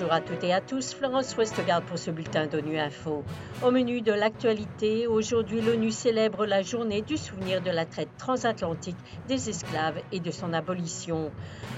[0.00, 3.22] Bonjour à toutes et à tous, Florence Westgard pour ce bulletin d'ONU Info.
[3.62, 8.96] Au menu de l'actualité, aujourd'hui l'ONU célèbre la journée du souvenir de la traite transatlantique
[9.28, 11.30] des esclaves et de son abolition.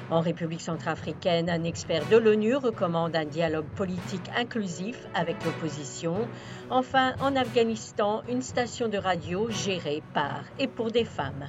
[0.09, 6.29] En République centrafricaine, un expert de l'ONU recommande un dialogue politique inclusif avec l'opposition.
[6.70, 11.48] Enfin, en Afghanistan, une station de radio gérée par et pour des femmes.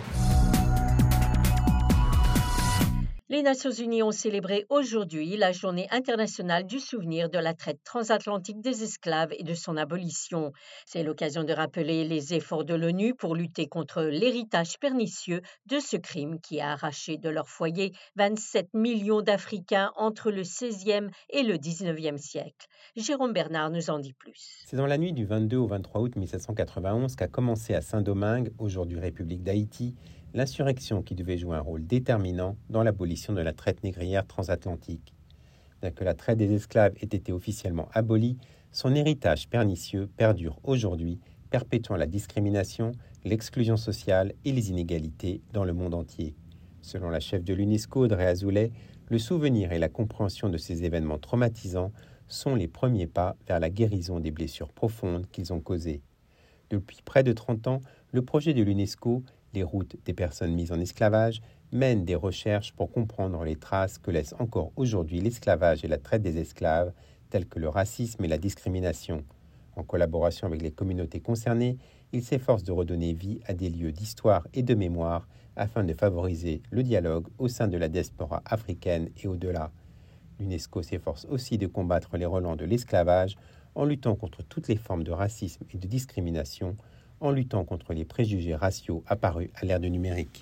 [3.33, 8.61] Les Nations Unies ont célébré aujourd'hui la journée internationale du souvenir de la traite transatlantique
[8.61, 10.51] des esclaves et de son abolition.
[10.85, 15.97] C'est l'occasion de rappeler les efforts de l'ONU pour lutter contre l'héritage pernicieux de ce
[15.97, 21.57] crime qui a arraché de leur foyer 27 millions d'Africains entre le XVIe et le
[21.57, 22.67] XIXe siècle.
[22.95, 24.61] Jérôme Bernard nous en dit plus.
[24.67, 28.99] C'est dans la nuit du 22 au 23 août 1791 qu'a commencé à Saint-Domingue, aujourd'hui
[28.99, 29.95] République d'Haïti,
[30.33, 35.13] l'insurrection qui devait jouer un rôle déterminant dans l'abolition de la traite négrière transatlantique.
[35.81, 38.37] Bien que la traite des esclaves ait été officiellement abolie,
[38.71, 41.19] son héritage pernicieux perdure aujourd'hui,
[41.51, 46.35] perpétuant la discrimination, l'exclusion sociale et les inégalités dans le monde entier.
[46.81, 48.71] Selon la chef de l'UNESCO, Audrey Azoulay,
[49.09, 51.91] le souvenir et la compréhension de ces événements traumatisants
[52.27, 56.01] sont les premiers pas vers la guérison des blessures profondes qu'ils ont causées.
[56.71, 57.81] Depuis près de 30 ans,
[58.11, 59.23] le projet de l'UNESCO
[59.53, 64.11] les routes des personnes mises en esclavage mènent des recherches pour comprendre les traces que
[64.11, 66.93] laisse encore aujourd'hui l'esclavage et la traite des esclaves,
[67.29, 69.23] tels que le racisme et la discrimination.
[69.75, 71.77] En collaboration avec les communautés concernées,
[72.11, 76.61] il s'efforce de redonner vie à des lieux d'histoire et de mémoire afin de favoriser
[76.69, 79.71] le dialogue au sein de la diaspora africaine et au-delà.
[80.39, 83.35] L'UNESCO s'efforce aussi de combattre les relents de l'esclavage
[83.75, 86.77] en luttant contre toutes les formes de racisme et de discrimination
[87.23, 90.41] en luttant contre les préjugés raciaux apparus à l'ère du numérique.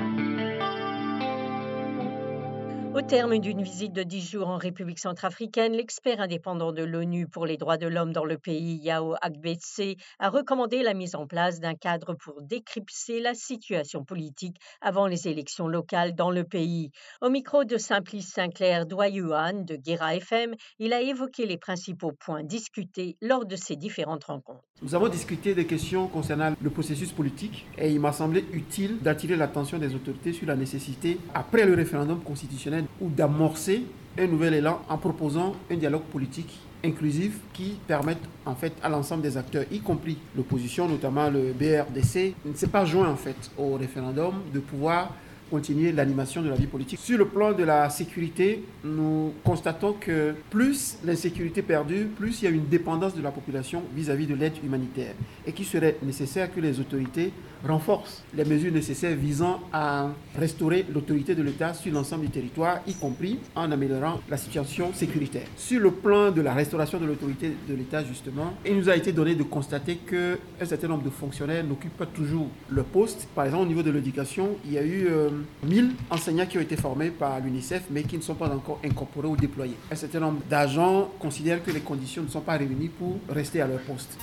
[2.93, 7.45] Au terme d'une visite de dix jours en République centrafricaine, l'expert indépendant de l'ONU pour
[7.45, 11.61] les droits de l'homme dans le pays, Yao Agbetse, a recommandé la mise en place
[11.61, 16.91] d'un cadre pour décrypter la situation politique avant les élections locales dans le pays.
[17.21, 22.43] Au micro de Simplice Sinclair Doyuan de Guéra FM, il a évoqué les principaux points
[22.43, 24.65] discutés lors de ces différentes rencontres.
[24.81, 29.37] Nous avons discuté des questions concernant le processus politique et il m'a semblé utile d'attirer
[29.37, 33.83] l'attention des autorités sur la nécessité, après le référendum constitutionnel, ou d'amorcer
[34.17, 39.23] un nouvel élan en proposant un dialogue politique inclusif qui permette en fait à l'ensemble
[39.23, 43.75] des acteurs, y compris l'opposition, notamment le BRDC, ne s'est pas joint en fait au
[43.75, 45.13] référendum, de pouvoir
[45.51, 46.97] continuer l'animation de la vie politique.
[46.99, 52.47] Sur le plan de la sécurité, nous constatons que plus l'insécurité perdure, plus il y
[52.47, 55.13] a une dépendance de la population vis-à-vis de l'aide humanitaire
[55.45, 57.33] et qu'il serait nécessaire que les autorités
[57.67, 62.93] renforcent les mesures nécessaires visant à restaurer l'autorité de l'État sur l'ensemble du territoire, y
[62.93, 65.47] compris en améliorant la situation sécuritaire.
[65.55, 69.11] Sur le plan de la restauration de l'autorité de l'État, justement, il nous a été
[69.11, 73.27] donné de constater qu'un certain nombre de fonctionnaires n'occupent pas toujours le poste.
[73.35, 75.29] Par exemple, au niveau de l'éducation, il y a eu euh,
[75.65, 79.27] 1000 enseignants qui ont été formés par l'UNICEF, mais qui ne sont pas encore incorporés
[79.27, 79.75] ou déployés.
[79.91, 83.67] Un certain nombre d'agents considèrent que les conditions ne sont pas réunies pour rester à
[83.67, 84.17] leur poste.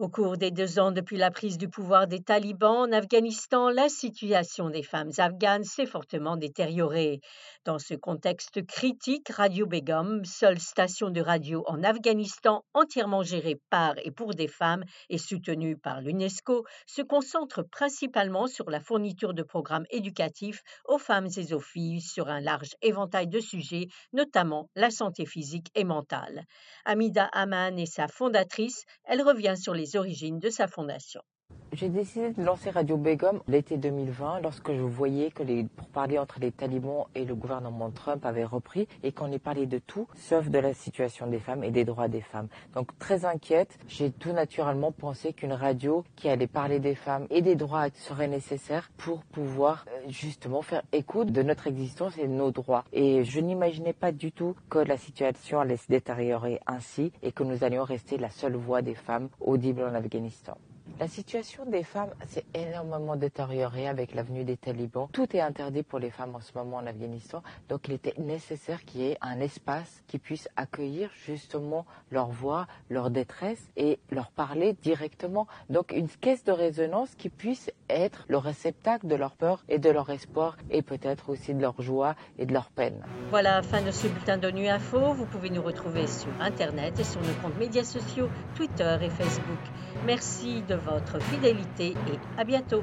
[0.00, 3.90] Au cours des deux ans depuis la prise du pouvoir des talibans en Afghanistan, la
[3.90, 7.20] situation des femmes afghanes s'est fortement détériorée.
[7.66, 13.94] Dans ce contexte critique, Radio Begum, seule station de radio en Afghanistan entièrement gérée par
[14.02, 19.42] et pour des femmes et soutenue par l'UNESCO, se concentre principalement sur la fourniture de
[19.42, 24.88] programmes éducatifs aux femmes et aux filles sur un large éventail de sujets, notamment la
[24.90, 26.46] santé physique et mentale.
[26.86, 28.84] Amida Aman est sa fondatrice.
[29.04, 31.22] Elle revient sur les origines de sa fondation.
[31.72, 36.40] J'ai décidé de lancer Radio Begum l'été 2020 lorsque je voyais que les pourparlers entre
[36.40, 40.48] les talibans et le gouvernement Trump avaient repris et qu'on y parlait de tout sauf
[40.48, 42.48] de la situation des femmes et des droits des femmes.
[42.74, 47.40] Donc très inquiète, j'ai tout naturellement pensé qu'une radio qui allait parler des femmes et
[47.40, 52.32] des droits serait nécessaire pour pouvoir euh, justement faire écoute de notre existence et de
[52.32, 52.84] nos droits.
[52.92, 57.44] Et je n'imaginais pas du tout que la situation allait se détériorer ainsi et que
[57.44, 60.56] nous allions rester la seule voix des femmes audible en Afghanistan.
[61.00, 65.08] La situation des femmes s'est énormément détériorée avec la venue des talibans.
[65.10, 67.42] Tout est interdit pour les femmes en ce moment en Afghanistan.
[67.70, 72.66] Donc il était nécessaire qu'il y ait un espace qui puisse accueillir justement leur voix,
[72.90, 75.46] leur détresse et leur parler directement.
[75.70, 79.88] Donc une caisse de résonance qui puisse être le réceptacle de leur peur et de
[79.88, 83.02] leur espoir et peut-être aussi de leur joie et de leur peine.
[83.30, 85.14] Voilà, fin de ce bulletin d'ONU Info.
[85.14, 89.60] Vous pouvez nous retrouver sur Internet et sur nos comptes médias sociaux, Twitter et Facebook.
[90.04, 92.82] Merci de votre fidélité et à bientôt.